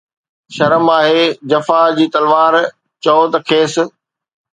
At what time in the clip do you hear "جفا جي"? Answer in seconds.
1.51-2.05